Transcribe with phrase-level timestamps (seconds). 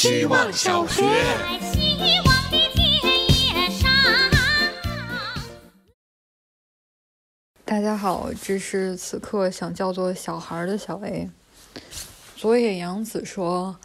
[0.00, 1.02] 希望小学。
[1.02, 3.90] 在希望的田野上。
[7.64, 11.28] 大家好，这是此刻想叫做小孩的小 A。
[12.36, 13.76] 佐野洋子说：“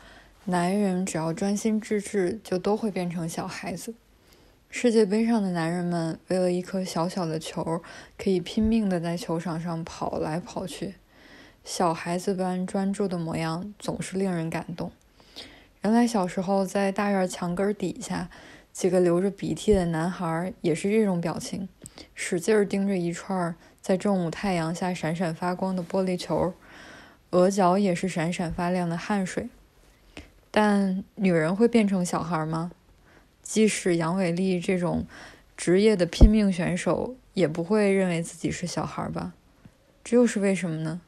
[0.45, 3.95] 男人只要专心致志，就都会变成小孩子。”
[4.69, 7.81] 世界杯上的男人们为了一颗小小的球，
[8.19, 10.93] 可以拼命的在球场上跑来跑去，
[11.65, 14.91] 小孩子般专注的模样总是令人感动。
[15.83, 18.29] 原来小时候在大院墙根底下，
[18.71, 21.67] 几个流着鼻涕的男孩也是这种表情，
[22.15, 26.53] 使劲盯着一串在正午太阳下闪闪发光的玻璃球，
[27.31, 29.49] 额角也是闪闪发亮的汗水。
[30.49, 32.71] 但女人会变成小孩吗？
[33.41, 35.05] 即使杨伟丽这种
[35.57, 39.33] 职业的拼命选手，也不会认为自己是小孩吧？
[40.01, 41.01] 这又是为什么呢？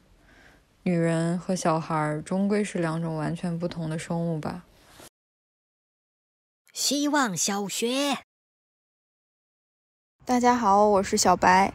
[0.88, 4.62] 女人和小孩终归是两种完全不同的生物吧。
[6.72, 8.18] 希望小学。
[10.24, 11.74] 大家好，我是小白。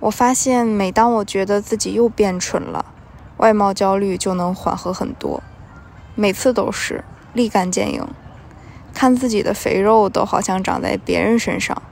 [0.00, 2.94] 我发现，每当我觉得自己又变蠢了，
[3.36, 5.42] 外貌焦虑就能缓和很多。
[6.14, 8.08] 每次都是立竿见影，
[8.94, 11.82] 看自己的肥肉都好像长在别人身上。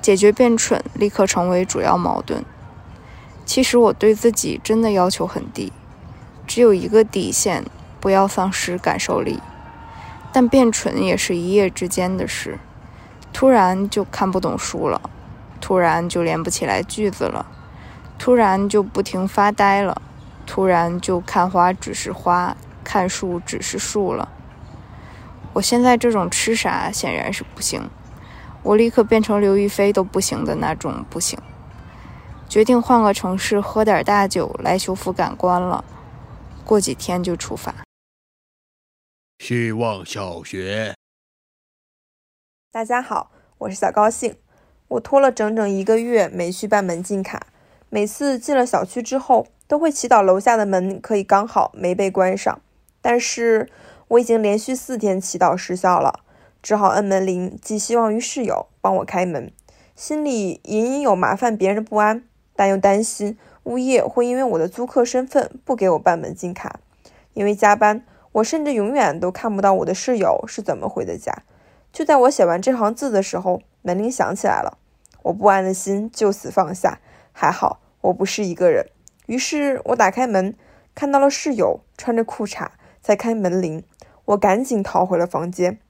[0.00, 2.44] 解决变蠢，立刻成为主要矛盾。
[3.50, 5.72] 其实我对自己真的要求很低，
[6.46, 7.64] 只有一个底线，
[7.98, 9.40] 不要丧失感受力。
[10.32, 12.60] 但变蠢也是一夜之间的事，
[13.32, 15.02] 突然就看不懂书了，
[15.60, 17.44] 突然就连不起来句子了，
[18.20, 20.00] 突然就不停发呆了，
[20.46, 24.28] 突然就看花只是花，看树只是树了。
[25.54, 27.90] 我现在这种痴傻显然是不行，
[28.62, 31.36] 我立刻变成刘亦菲都不行的那种不行，
[32.50, 35.84] 决定换个城市喝点大酒来修复感官了，
[36.64, 37.72] 过几天就出发。
[39.38, 40.96] 希望小学。
[42.72, 44.34] 大家好，我是小高兴。
[44.88, 47.46] 我拖了整整一个月没去办门禁卡，
[47.88, 52.60] 每次进了小区之后，都会祈祷楼下的门可以刚好没被关上。
[53.00, 53.70] 但是
[54.08, 56.24] 我已经连续四天祈祷失效了，
[56.60, 59.52] 只好摁门铃，寄希望于室友帮我开门。
[59.94, 62.24] 心里隐隐有麻烦别人的不安，
[62.60, 66.78] 但又担心物业会因为我的租客身份不给我办门禁卡。
[67.32, 68.04] 因为加班。
[68.32, 71.42] 我甚至永远都看不到我的室友是怎么回的家。
[71.90, 74.76] 就在我写完这行字的时候，门铃响起来了，
[75.22, 77.00] 我不安的心就此放下。
[77.32, 78.86] 还好我不是一个人。
[79.26, 80.54] 于是我打开门，
[80.94, 82.68] 看到了室友穿着裤衩
[83.00, 83.82] 在开门铃，
[84.26, 85.80] 我赶紧逃回了房间。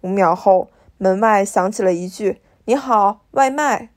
[0.00, 3.90] 五秒后，门外响起了一句：“你好，外卖。”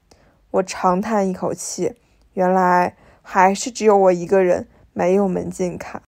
[0.51, 1.95] 我长叹一口气，
[2.33, 6.01] 原来还是只有我一个人没有门禁卡。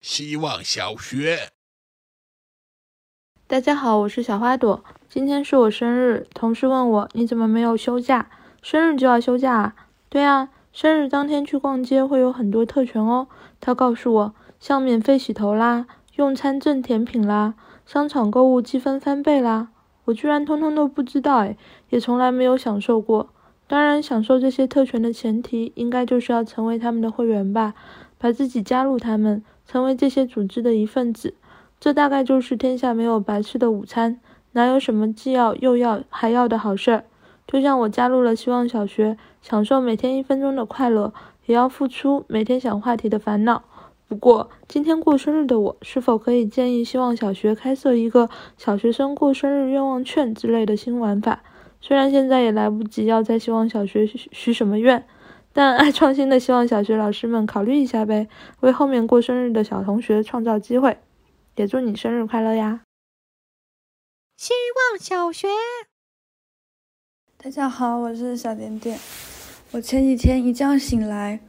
[0.00, 1.48] 希望小学。
[3.46, 4.84] 大家好，我是小花朵。
[5.08, 8.30] 今天是我生日，同事问我你怎么没有休假？
[8.60, 9.76] 生日就要休假啊？
[10.10, 13.26] 对啊，生日当天去逛街会有很多特权哦。
[13.60, 15.86] 他告诉我，像免费洗头啦、
[16.16, 17.54] 用餐赠甜品啦、
[17.86, 19.70] 商场购物积分翻倍啦，
[20.04, 21.56] 我居然通通都不知道诶，
[21.88, 23.30] 也从来没有享受过。
[23.68, 27.74] 当然，享受这些特权的前提，应该就是要成为他们的会员吧，
[28.18, 29.44] 把自己加入他们。
[29.66, 31.34] 成为这些组织的一份子，
[31.78, 34.18] 这大概就是天下没有白吃的午餐，
[34.52, 37.04] 哪有什么既要又要还要的好事儿？
[37.46, 41.12] 就像我加入了希望小学，享受每天一分钟的快乐，
[41.44, 43.62] 也要付出每天想话题的烦恼。
[44.08, 51.42] 不过今天过生日的我，是否可以建议希望小学开设一个小学生过生日愿望券之类的新玩法？
[51.80, 55.06] 虽然现在也来不及要在希望小学许许什么愿。
[55.50, 58.28] 但爱创新的希望小学老师们考虑一下呗，
[58.60, 60.98] 为后面过生日的小同学创造机会，
[61.56, 62.82] 也祝你生日快乐呀！
[64.36, 64.52] 希
[64.92, 65.48] 望小学，
[67.36, 69.00] 大家好，我是小点点。
[69.72, 71.40] 我前几天一觉醒来，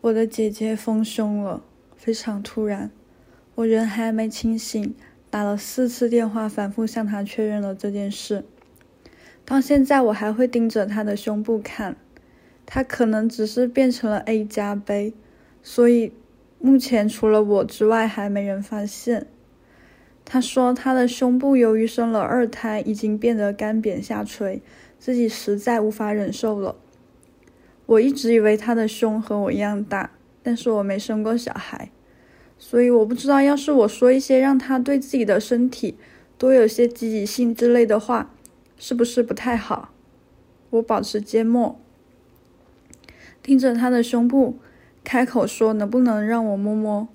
[0.00, 1.62] 我的姐姐丰胸了，
[1.96, 2.90] 非常突然。
[3.56, 4.94] 我人还没清醒，
[5.28, 8.46] 打了四次电话，反复向她确认了这件事。
[9.50, 11.96] 到现在，我还会盯着她的胸部看。
[12.64, 15.12] 他可能只是变成了 A 加杯，
[15.60, 16.12] 所以
[16.60, 19.26] 目前除了我之外还没人发现。
[20.24, 24.62] 他说他的胸部由于生了二胎，已经变得干瘪下垂，
[25.00, 26.76] 自己实在无法忍受了。
[27.86, 30.12] 我一直以为他的胸和我一样大，
[30.44, 31.90] 但是我没生过小孩，
[32.56, 35.96] 所以我不知道要是我说一些让他对自己的身体
[36.38, 38.32] 多有些积极性之类的话，
[38.80, 39.92] 是不是不太好？
[40.70, 41.78] 我保持缄默。
[43.42, 44.58] 盯着他的胸部，
[45.04, 47.08] 开口说：“能不能让我摸摸？”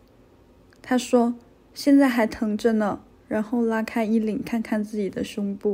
[0.84, 1.34] 他说
[1.74, 3.02] ：“现在还疼着呢。
[3.28, 5.74] 然后拉开衣领，看看自己的胸部。